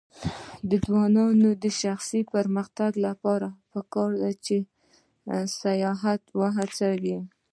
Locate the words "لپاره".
3.07-3.47